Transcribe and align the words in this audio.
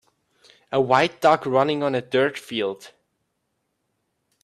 A 0.71 0.81
white 0.81 1.21
dog 1.21 1.45
running 1.45 1.83
on 1.83 1.93
a 1.93 2.01
dirt 2.01 2.35
field 2.35 2.91